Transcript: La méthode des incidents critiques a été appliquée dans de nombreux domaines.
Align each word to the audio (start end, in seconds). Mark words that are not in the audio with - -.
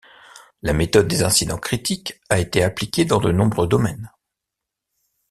La 0.63 0.73
méthode 0.73 1.07
des 1.07 1.21
incidents 1.21 1.59
critiques 1.59 2.19
a 2.31 2.39
été 2.39 2.63
appliquée 2.63 3.05
dans 3.05 3.19
de 3.19 3.31
nombreux 3.31 3.67
domaines. 3.67 4.11